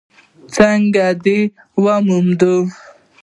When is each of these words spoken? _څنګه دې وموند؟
_څنګه 0.53 1.05
دې 1.23 1.39
وموند؟ 1.83 2.41